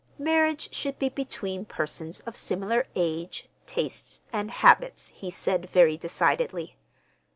[0.17, 6.75] Marriage should be between persons of similar age, tastes, and habits, he said very decidedly.